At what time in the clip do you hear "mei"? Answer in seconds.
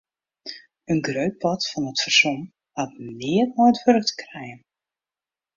3.55-3.71